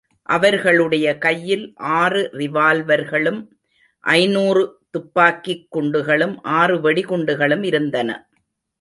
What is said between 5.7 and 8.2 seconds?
குண்டுகளும், ஆறு வெடிகுண்டுகளும் இருந்தன.